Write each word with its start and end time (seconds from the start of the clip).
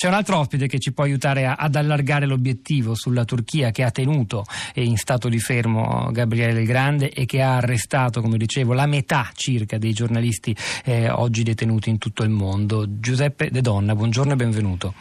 C'è 0.00 0.08
un 0.08 0.14
altro 0.14 0.38
ospite 0.38 0.66
che 0.66 0.78
ci 0.78 0.94
può 0.94 1.04
aiutare 1.04 1.44
a, 1.44 1.56
ad 1.58 1.74
allargare 1.74 2.24
l'obiettivo 2.24 2.94
sulla 2.94 3.26
Turchia 3.26 3.70
che 3.70 3.82
ha 3.82 3.90
tenuto 3.90 4.44
in 4.76 4.96
stato 4.96 5.28
di 5.28 5.38
fermo 5.38 6.08
Gabriele 6.10 6.54
Del 6.54 6.64
Grande 6.64 7.10
e 7.10 7.26
che 7.26 7.42
ha 7.42 7.56
arrestato, 7.56 8.22
come 8.22 8.38
dicevo, 8.38 8.72
la 8.72 8.86
metà 8.86 9.28
circa 9.34 9.76
dei 9.76 9.92
giornalisti 9.92 10.56
eh, 10.86 11.10
oggi 11.10 11.42
detenuti 11.42 11.90
in 11.90 11.98
tutto 11.98 12.22
il 12.22 12.30
mondo. 12.30 12.86
Giuseppe 12.98 13.50
De 13.50 13.60
Donna, 13.60 13.94
buongiorno 13.94 14.32
e 14.32 14.36
benvenuto 14.36 14.94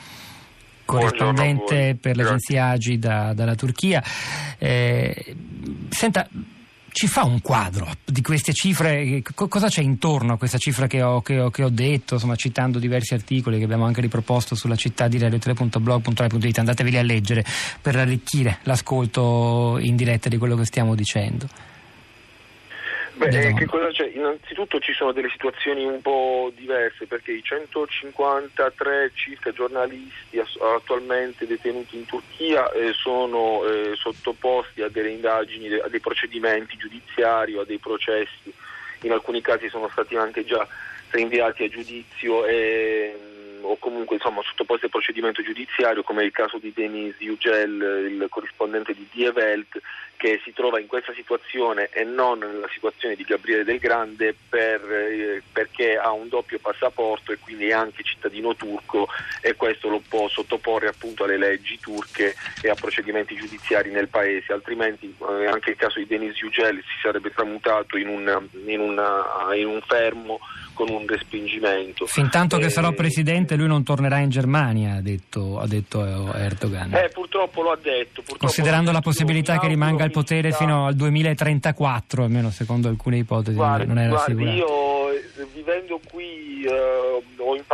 corrispondente 0.84 1.96
per 1.96 2.18
l'agenzia 2.18 2.66
Agi 2.72 3.00
da, 3.00 3.32
dalla 3.34 3.56
Turchia. 3.56 4.04
Eh, 4.58 5.36
senta, 5.88 6.28
ci 7.00 7.08
fa 7.08 7.24
un 7.24 7.40
quadro 7.40 7.88
di 8.04 8.22
queste 8.22 8.52
cifre? 8.52 9.24
cosa 9.34 9.70
c'è 9.70 9.80
intorno 9.80 10.34
a 10.34 10.38
questa 10.38 10.58
cifra 10.58 10.86
che 10.86 11.02
ho, 11.02 11.22
che 11.22 11.40
ho, 11.40 11.50
che 11.50 11.64
ho 11.64 11.70
detto, 11.70 12.16
insomma, 12.16 12.36
citando 12.36 12.78
diversi 12.78 13.14
articoli 13.14 13.58
che 13.58 13.64
abbiamo 13.64 13.86
anche 13.86 14.02
riproposto 14.02 14.54
sulla 14.54 14.76
città 14.76 15.08
di 15.08 15.18
radio3.blog.rai.it? 15.18 16.58
Andateveli 16.58 16.98
a 16.98 17.02
leggere 17.02 17.46
per 17.82 17.96
arricchire 17.96 18.58
l'ascolto 18.64 19.78
in 19.80 19.96
diretta 19.96 20.28
di 20.28 20.36
quello 20.36 20.58
che 20.58 20.66
stiamo 20.66 20.94
dicendo. 20.94 21.48
Beh, 23.20 23.50
eh, 23.50 23.54
che 23.54 23.66
cosa 23.66 23.90
c'è? 23.90 24.10
Innanzitutto 24.16 24.80
ci 24.80 24.94
sono 24.94 25.12
delle 25.12 25.30
situazioni 25.30 25.84
un 25.84 26.02
po' 26.02 26.54
diverse 26.56 27.06
perché 27.06 27.34
i 27.34 27.44
153 27.44 29.12
circa 29.14 29.52
giornalisti 29.52 30.40
attualmente 30.40 31.46
detenuti 31.46 31.98
in 31.98 32.06
Turchia 32.06 32.72
eh, 32.72 32.94
sono 32.94 33.66
eh, 33.66 33.92
sottoposti 33.96 34.84
a 34.84 34.88
delle 34.88 35.10
indagini, 35.10 35.74
a 35.74 35.90
dei 35.90 36.00
procedimenti 36.00 36.78
giudiziari, 36.78 37.58
a 37.58 37.66
dei 37.66 37.78
processi, 37.78 38.54
in 39.02 39.12
alcuni 39.12 39.42
casi 39.42 39.68
sono 39.68 39.90
stati 39.92 40.16
anche 40.16 40.46
già 40.46 40.66
rinviati 41.10 41.66
a 41.66 41.70
giudizio 41.70 42.46
e, 42.46 43.14
o 43.64 43.76
comunque 43.80 44.16
insomma, 44.16 44.42
sottoposti 44.46 44.86
a 44.86 44.90
procedimento 44.90 45.44
giudiziario 45.44 46.04
come 46.04 46.24
il 46.24 46.32
caso 46.32 46.58
di 46.58 46.72
Denis 46.74 47.16
Yücel, 47.18 48.08
il 48.12 48.28
corrispondente 48.30 48.94
di 48.94 49.06
Die 49.12 49.28
Welt 49.28 49.78
che 50.20 50.42
si 50.44 50.52
trova 50.52 50.82
in 50.82 50.88
questa 50.88 51.14
situazione 51.14 51.88
e 51.94 52.04
non 52.04 52.40
nella 52.40 52.68
situazione 52.74 53.16
di 53.16 53.24
Gabriele 53.24 53.64
Del 53.64 53.80
Grande 53.80 54.36
per, 54.50 54.82
eh, 54.92 55.42
perché 55.50 55.96
ha 55.96 56.12
un 56.12 56.28
doppio 56.28 56.60
passaporto 56.60 57.32
e 57.32 57.40
quindi 57.40 57.70
è 57.70 57.72
anche 57.72 58.04
cittadino 58.04 58.54
turco 58.54 59.08
e 59.40 59.56
questo 59.56 59.88
lo 59.88 60.02
può 60.06 60.28
sottoporre 60.28 60.90
appunto 60.90 61.24
alle 61.24 61.38
leggi 61.38 61.80
turche 61.80 62.36
e 62.62 62.70
a 62.70 62.76
procedimenti 62.76 63.34
giudiziari 63.36 63.92
nel 63.92 64.10
paese, 64.10 64.52
altrimenti 64.52 65.16
eh, 65.22 65.46
anche 65.46 65.70
il 65.70 65.78
caso 65.78 66.00
di 66.00 66.06
Denis 66.06 66.38
Yücel 66.38 66.76
si 66.80 67.00
sarebbe 67.02 67.32
tramutato 67.32 67.96
in, 67.96 68.10
una, 68.10 68.44
in, 68.66 68.82
una, 68.82 69.56
in 69.56 69.68
un 69.68 69.80
fermo 69.88 70.42
con 70.80 70.88
un 70.90 71.06
respingimento. 71.06 72.06
Fin 72.06 72.30
tanto 72.30 72.58
che 72.58 72.70
sarò 72.70 72.92
eh, 72.92 72.94
presidente 72.94 73.58
lui 73.58 73.68
non 73.68 73.84
tornerà 73.84 74.20
in 74.20 74.30
Germania, 74.30 74.96
ha 74.96 75.02
detto, 75.02 75.60
ha 75.60 75.68
detto 75.68 76.06
Erdogan. 76.34 76.94
Eh, 76.94 77.10
purtroppo 77.14 77.62
lo 77.62 77.72
ha 77.72 77.78
detto. 77.82 78.24
Considerando 78.38 78.94
la 78.94 79.02
possibilità 79.02 79.60
che 79.60 79.68
rimanga 79.68 80.06
al 80.06 80.12
potere 80.12 80.54
fino 80.54 80.86
al 80.86 80.96
2034, 80.96 82.24
almeno 82.24 82.50
secondo 82.50 82.88
alcune 82.88 83.18
ipotesi, 83.18 83.58
guardi, 83.58 83.88
non 83.88 84.00
era 84.00 84.10
guardi, 84.10 84.32
sicuro. 84.32 84.52
Io 84.52 85.12
eh, 85.12 85.48
vivendo 85.54 86.00
qui 86.10 86.64
eh, 86.64 86.72
ho 86.72 87.24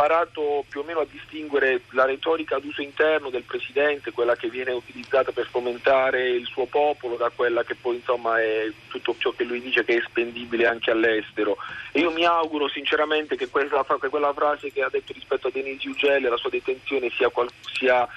imparato 0.06 0.64
più 0.68 0.80
o 0.80 0.84
meno 0.84 1.00
a 1.00 1.06
distinguere 1.10 1.80
la 1.90 2.04
retorica 2.04 2.56
ad 2.56 2.64
uso 2.64 2.80
interno 2.80 3.28
del 3.28 3.42
presidente, 3.42 4.12
quella 4.12 4.36
che 4.36 4.48
viene 4.48 4.70
utilizzata 4.70 5.32
per 5.32 5.48
fomentare 5.50 6.28
il 6.28 6.46
suo 6.46 6.66
popolo, 6.66 7.16
da 7.16 7.30
quella 7.34 7.64
che 7.64 7.74
poi 7.74 7.96
insomma 7.96 8.40
è 8.40 8.70
tutto 8.88 9.16
ciò 9.18 9.32
che 9.32 9.42
lui 9.42 9.60
dice 9.60 9.84
che 9.84 9.96
è 9.96 10.02
spendibile 10.06 10.66
anche 10.66 10.92
all'estero. 10.92 11.56
E 11.90 12.00
io 12.00 12.12
mi 12.12 12.24
auguro 12.24 12.68
sinceramente 12.68 13.36
che, 13.36 13.48
quella, 13.48 13.84
che 14.00 14.08
quella 14.08 14.32
frase 14.32 14.72
che 14.72 14.82
ha 14.82 14.88
detto 14.88 15.12
rispetto 15.12 15.48
a 15.48 15.50
Denis 15.52 15.82
Ugelle, 15.82 16.28
la 16.28 16.36
sua 16.36 16.50
detenzione, 16.50 17.10
sia, 17.10 17.30
sia 17.72 18.08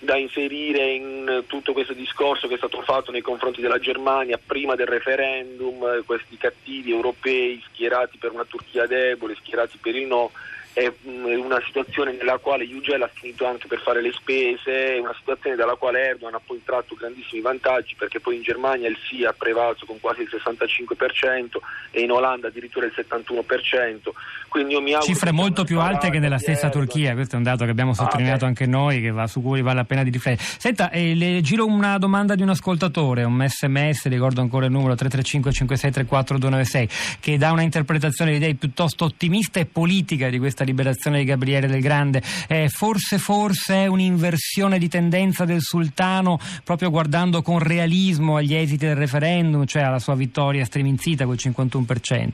da 0.00 0.16
inserire 0.16 0.90
in 0.90 1.44
tutto 1.46 1.72
questo 1.72 1.92
discorso 1.92 2.48
che 2.48 2.54
è 2.54 2.58
stato 2.58 2.82
fatto 2.82 3.12
nei 3.12 3.22
confronti 3.22 3.60
della 3.60 3.78
Germania 3.78 4.40
prima 4.44 4.74
del 4.74 4.86
referendum, 4.86 6.04
questi 6.04 6.36
cattivi 6.36 6.90
europei 6.90 7.62
schierati 7.70 8.18
per 8.18 8.32
una 8.32 8.44
Turchia 8.44 8.86
debole, 8.86 9.36
schierati 9.36 9.78
per 9.78 9.94
il 9.94 10.06
no 10.06 10.30
è 10.78 10.92
una 11.04 11.60
situazione 11.64 12.12
nella 12.12 12.38
quale 12.38 12.64
Ugel 12.64 13.02
ha 13.02 13.10
finito 13.12 13.46
anche 13.46 13.66
per 13.66 13.80
fare 13.80 14.00
le 14.00 14.12
spese, 14.12 14.94
è 14.94 14.98
una 14.98 15.14
situazione 15.18 15.56
dalla 15.56 15.74
quale 15.74 16.10
Erdogan 16.10 16.34
ha 16.34 16.40
poi 16.44 16.62
tratto 16.64 16.94
grandissimi 16.94 17.40
vantaggi 17.40 17.96
perché 17.98 18.20
poi 18.20 18.36
in 18.36 18.42
Germania 18.42 18.88
il 18.88 18.96
sì 19.08 19.24
ha 19.24 19.34
prevalso 19.36 19.86
con 19.86 19.98
quasi 19.98 20.22
il 20.22 20.28
65% 20.30 21.58
e 21.90 22.02
in 22.02 22.12
Olanda 22.12 22.46
addirittura 22.46 22.86
il 22.86 22.92
71%. 22.94 24.10
Quindi 24.48 24.74
io 24.74 24.80
mi 24.80 24.92
auguro 24.92 25.12
Cifre 25.12 25.32
molto 25.32 25.64
più 25.64 25.80
alte 25.80 26.10
che 26.10 26.20
nella 26.20 26.38
stessa 26.38 26.66
Erdogan. 26.66 26.86
Turchia, 26.86 27.14
questo 27.14 27.34
è 27.34 27.38
un 27.38 27.44
dato 27.44 27.64
che 27.64 27.70
abbiamo 27.70 27.92
sottolineato 27.92 28.44
ah, 28.44 28.48
anche 28.48 28.66
noi, 28.66 29.10
va, 29.10 29.26
su 29.26 29.42
cui 29.42 29.60
vale 29.62 29.76
la 29.76 29.84
pena 29.84 30.04
di 30.04 30.10
riflettere. 30.10 30.46
Senta, 30.58 30.90
eh, 30.90 31.14
le 31.16 31.40
giro 31.40 31.66
una 31.66 31.98
domanda 31.98 32.36
di 32.36 32.42
un 32.42 32.50
ascoltatore, 32.50 33.24
un 33.24 33.44
sms, 33.44 34.06
ricordo 34.06 34.40
ancora 34.40 34.66
il 34.66 34.70
numero 34.70 34.94
335 34.94 35.52
5634 35.52 36.38
296, 36.38 37.18
che 37.18 37.36
dà 37.36 37.50
una 37.50 37.62
interpretazione 37.62 38.30
di 38.30 38.36
idee 38.36 38.54
piuttosto 38.54 39.04
ottimista 39.04 39.58
e 39.58 39.66
politica 39.66 40.28
di 40.28 40.38
questa 40.38 40.64
liberazione 40.68 41.18
di 41.18 41.24
Gabriele 41.24 41.66
del 41.66 41.80
Grande. 41.80 42.22
Eh, 42.48 42.68
forse, 42.68 43.18
forse 43.18 43.84
è 43.84 43.86
un'inversione 43.86 44.78
di 44.78 44.88
tendenza 44.88 45.44
del 45.44 45.60
sultano 45.60 46.38
proprio 46.64 46.90
guardando 46.90 47.42
con 47.42 47.58
realismo 47.58 48.36
agli 48.36 48.54
esiti 48.54 48.86
del 48.86 48.96
referendum, 48.96 49.64
cioè 49.66 49.82
alla 49.82 49.98
sua 49.98 50.14
vittoria 50.14 50.64
striminzita 50.64 51.24
col 51.24 51.36
51%. 51.36 52.28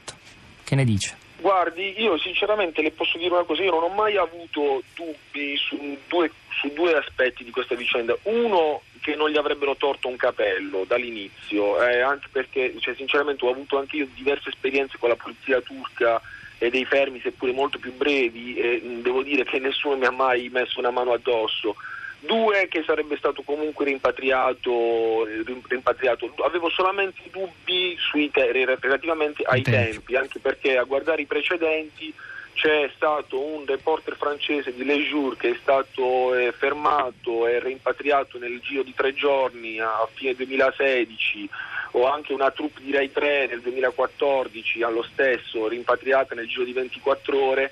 Che 0.62 0.74
ne 0.74 0.84
dice? 0.84 1.16
Guardi, 1.44 1.94
io 1.98 2.16
sinceramente 2.18 2.80
le 2.80 2.90
posso 2.90 3.18
dire 3.18 3.34
una 3.34 3.44
cosa, 3.44 3.62
io 3.62 3.70
non 3.70 3.82
ho 3.82 3.94
mai 3.94 4.16
avuto 4.16 4.82
dubbi 4.94 5.54
su 5.58 5.98
due, 6.08 6.30
su 6.48 6.68
due 6.72 6.94
aspetti 6.96 7.44
di 7.44 7.50
questa 7.50 7.74
vicenda. 7.74 8.16
Uno, 8.22 8.80
che 9.02 9.14
non 9.14 9.28
gli 9.28 9.36
avrebbero 9.36 9.76
torto 9.76 10.08
un 10.08 10.16
capello 10.16 10.84
dall'inizio, 10.86 11.82
eh, 11.86 12.00
anche 12.00 12.28
perché 12.32 12.74
cioè, 12.78 12.94
sinceramente 12.94 13.44
ho 13.44 13.50
avuto 13.50 13.78
anche 13.78 13.96
io 13.96 14.08
diverse 14.14 14.48
esperienze 14.48 14.96
con 14.96 15.10
la 15.10 15.16
polizia 15.16 15.60
turca 15.60 16.18
e 16.58 16.70
dei 16.70 16.84
fermi 16.84 17.20
seppure 17.20 17.52
molto 17.52 17.78
più 17.78 17.92
brevi 17.94 18.56
e 18.56 18.80
devo 19.02 19.22
dire 19.22 19.44
che 19.44 19.58
nessuno 19.58 19.96
mi 19.96 20.06
ha 20.06 20.10
mai 20.10 20.48
messo 20.52 20.78
una 20.78 20.90
mano 20.90 21.12
addosso. 21.12 21.76
Due, 22.20 22.68
che 22.68 22.82
sarebbe 22.86 23.18
stato 23.18 23.42
comunque 23.42 23.84
rimpatriato, 23.84 25.26
rimpatriato. 25.68 26.32
avevo 26.42 26.70
solamente 26.70 27.20
dubbi 27.30 27.94
sui 27.98 28.30
te- 28.30 28.50
relativamente 28.80 29.42
ai 29.44 29.60
tempi, 29.60 30.16
anche 30.16 30.38
perché 30.38 30.78
a 30.78 30.84
guardare 30.84 31.20
i 31.22 31.26
precedenti 31.26 32.14
c'è 32.54 32.90
stato 32.94 33.38
un 33.38 33.66
reporter 33.66 34.16
francese 34.16 34.72
di 34.72 34.84
Le 34.84 34.96
Jour 34.98 35.36
che 35.36 35.50
è 35.50 35.56
stato 35.60 36.34
eh, 36.34 36.52
fermato 36.52 37.46
e 37.46 37.60
rimpatriato 37.60 38.38
nel 38.38 38.60
giro 38.60 38.82
di 38.82 38.94
tre 38.94 39.12
giorni 39.12 39.78
a 39.80 40.08
fine 40.14 40.34
2016 40.34 41.50
o 41.96 42.06
anche 42.06 42.32
una 42.32 42.50
troupe 42.50 42.80
di 42.82 42.92
Rai 42.92 43.10
3 43.10 43.46
nel 43.46 43.60
2014 43.60 44.82
allo 44.82 45.02
stesso 45.02 45.68
rimpatriata 45.68 46.34
nel 46.34 46.48
giro 46.48 46.64
di 46.64 46.72
24 46.72 47.40
ore 47.40 47.70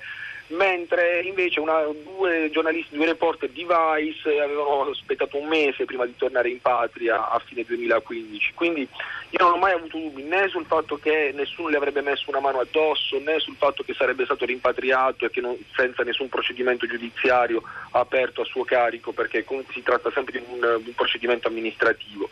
mentre 0.53 1.21
invece 1.21 1.59
una, 1.59 1.83
due 1.83 2.49
giornalisti, 2.51 2.95
due 2.95 3.05
reporter 3.05 3.49
di 3.49 3.65
Vice 3.65 4.39
avevano 4.39 4.89
aspettato 4.89 5.37
un 5.37 5.47
mese 5.47 5.85
prima 5.85 6.05
di 6.05 6.15
tornare 6.15 6.49
in 6.49 6.61
patria 6.61 7.29
a 7.29 7.39
fine 7.39 7.63
2015. 7.63 8.53
Quindi 8.53 8.81
io 8.81 9.37
non 9.39 9.53
ho 9.53 9.57
mai 9.57 9.73
avuto 9.73 9.97
dubbi 9.97 10.23
né 10.23 10.47
sul 10.49 10.65
fatto 10.65 10.97
che 10.97 11.31
nessuno 11.33 11.69
le 11.69 11.77
avrebbe 11.77 12.01
messo 12.01 12.29
una 12.29 12.39
mano 12.39 12.59
addosso, 12.59 13.19
né 13.19 13.39
sul 13.39 13.55
fatto 13.55 13.83
che 13.83 13.93
sarebbe 13.93 14.25
stato 14.25 14.45
rimpatriato 14.45 15.25
e 15.25 15.29
che 15.29 15.41
non, 15.41 15.57
senza 15.75 16.03
nessun 16.03 16.29
procedimento 16.29 16.85
giudiziario 16.85 17.63
aperto 17.91 18.41
a 18.41 18.45
suo 18.45 18.63
carico, 18.63 19.11
perché 19.11 19.45
si 19.71 19.81
tratta 19.81 20.11
sempre 20.11 20.39
di 20.39 20.45
un, 20.47 20.63
un 20.63 20.93
procedimento 20.95 21.47
amministrativo. 21.47 22.29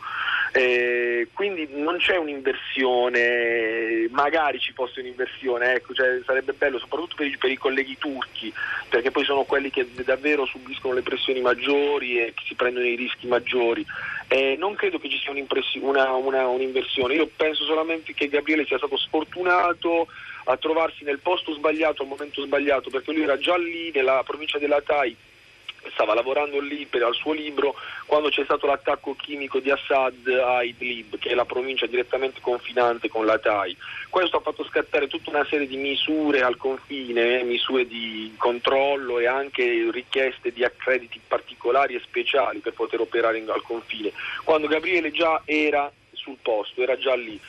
Eh, 0.54 1.28
quindi 1.32 1.66
non 1.70 1.96
c'è 1.96 2.16
un'inversione, 2.16 4.06
magari 4.10 4.60
ci 4.60 4.72
fosse 4.74 5.00
un'inversione, 5.00 5.76
ecco, 5.76 5.94
cioè 5.94 6.20
sarebbe 6.26 6.52
bello 6.52 6.78
soprattutto 6.78 7.16
per 7.16 7.26
i, 7.26 7.38
per 7.38 7.50
i, 7.50 7.56
colleghi 7.56 7.96
turchi, 8.12 8.52
perché 8.88 9.10
poi 9.10 9.24
sono 9.24 9.44
quelli 9.44 9.70
che 9.70 9.88
davvero 10.04 10.44
subiscono 10.44 10.94
le 10.94 11.02
pressioni 11.02 11.40
maggiori 11.40 12.18
e 12.18 12.34
che 12.34 12.42
si 12.46 12.54
prendono 12.54 12.86
i 12.86 12.96
rischi 12.96 13.26
maggiori. 13.26 13.84
Eh, 14.28 14.56
non 14.58 14.74
credo 14.74 14.98
che 14.98 15.08
ci 15.08 15.18
sia 15.18 15.32
una, 15.80 16.12
una, 16.12 16.46
un'inversione, 16.46 17.14
io 17.14 17.30
penso 17.34 17.64
solamente 17.64 18.14
che 18.14 18.28
Gabriele 18.28 18.64
sia 18.66 18.78
stato 18.78 18.96
sfortunato 18.96 20.06
a 20.44 20.56
trovarsi 20.56 21.04
nel 21.04 21.18
posto 21.18 21.52
sbagliato 21.54 22.02
al 22.02 22.08
momento 22.08 22.42
sbagliato, 22.42 22.90
perché 22.90 23.12
lui 23.12 23.22
era 23.22 23.38
già 23.38 23.56
lì 23.56 23.90
nella 23.92 24.22
provincia 24.24 24.58
della 24.58 24.80
Tai 24.80 25.16
stava 25.92 26.14
lavorando 26.14 26.60
lì 26.60 26.86
per 26.86 27.02
il 27.02 27.14
suo 27.14 27.32
libro 27.32 27.74
quando 28.06 28.28
c'è 28.28 28.44
stato 28.44 28.66
l'attacco 28.66 29.14
chimico 29.14 29.58
di 29.58 29.70
Assad 29.70 30.26
a 30.26 30.62
Idlib, 30.62 31.18
che 31.18 31.30
è 31.30 31.34
la 31.34 31.44
provincia 31.44 31.86
direttamente 31.86 32.40
confinante 32.40 33.08
con 33.08 33.26
la 33.26 33.38
TAI. 33.38 33.76
Questo 34.08 34.36
ha 34.36 34.40
fatto 34.40 34.64
scattare 34.64 35.08
tutta 35.08 35.30
una 35.30 35.46
serie 35.48 35.66
di 35.66 35.76
misure 35.76 36.42
al 36.42 36.56
confine, 36.56 37.42
misure 37.42 37.86
di 37.86 38.34
controllo 38.36 39.18
e 39.18 39.26
anche 39.26 39.88
richieste 39.90 40.52
di 40.52 40.64
accrediti 40.64 41.20
particolari 41.26 41.94
e 41.94 42.00
speciali 42.00 42.60
per 42.60 42.72
poter 42.74 43.00
operare 43.00 43.42
al 43.46 43.62
confine, 43.62 44.12
quando 44.44 44.66
Gabriele 44.66 45.10
già 45.10 45.42
era 45.44 45.90
sul 46.12 46.36
posto, 46.40 46.82
era 46.82 46.96
già 46.96 47.14
lì. 47.14 47.40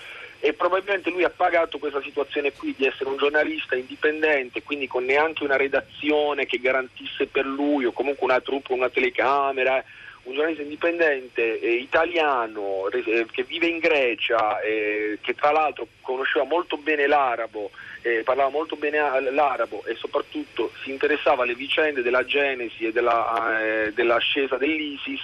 E 0.45 0.51
probabilmente 0.51 1.09
lui 1.09 1.23
ha 1.23 1.29
pagato 1.29 1.77
questa 1.77 2.01
situazione 2.01 2.51
qui 2.51 2.75
di 2.77 2.85
essere 2.85 3.09
un 3.09 3.15
giornalista 3.15 3.77
indipendente, 3.77 4.61
quindi 4.61 4.87
con 4.87 5.05
neanche 5.05 5.45
una 5.45 5.55
redazione 5.55 6.45
che 6.45 6.59
garantisse 6.59 7.27
per 7.27 7.45
lui 7.45 7.85
o 7.85 7.93
comunque 7.93 8.25
una 8.25 8.41
truppa, 8.41 8.73
una 8.73 8.89
telecamera 8.89 9.81
un 10.23 10.33
giornalista 10.33 10.63
indipendente 10.63 11.59
eh, 11.59 11.73
italiano 11.73 12.89
eh, 12.89 13.25
che 13.29 13.43
vive 13.43 13.67
in 13.67 13.79
Grecia, 13.79 14.59
eh, 14.61 15.17
che 15.21 15.33
tra 15.33 15.51
l'altro 15.51 15.87
conosceva 16.01 16.45
molto 16.45 16.77
bene 16.77 17.07
l'arabo, 17.07 17.71
eh, 18.01 18.21
parlava 18.23 18.49
molto 18.49 18.75
bene 18.77 18.99
l'arabo 19.31 19.83
e 19.85 19.95
soprattutto 19.95 20.71
si 20.81 20.91
interessava 20.91 21.43
alle 21.43 21.55
vicende 21.55 22.01
della 22.01 22.23
genesi 22.25 22.85
e 22.85 22.91
della, 22.93 23.61
eh, 23.61 23.93
dell'ascesa 23.93 24.55
dell'ISIS, 24.57 25.23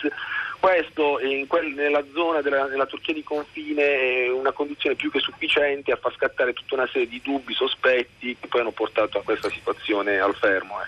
questo 0.59 1.19
quel, 1.47 1.73
nella 1.73 2.03
zona 2.13 2.41
della 2.41 2.67
nella 2.67 2.85
Turchia 2.85 3.13
di 3.13 3.23
confine 3.23 4.25
è 4.25 4.29
una 4.29 4.51
condizione 4.51 4.95
più 4.95 5.09
che 5.09 5.19
sufficiente 5.19 5.91
a 5.91 5.97
far 5.97 6.13
scattare 6.13 6.53
tutta 6.53 6.75
una 6.75 6.87
serie 6.87 7.07
di 7.07 7.21
dubbi, 7.23 7.53
sospetti 7.53 8.35
che 8.39 8.47
poi 8.47 8.61
hanno 8.61 8.71
portato 8.71 9.19
a 9.19 9.23
questa 9.23 9.49
situazione 9.49 10.19
al 10.19 10.35
fermo. 10.35 10.81
Eh. 10.81 10.87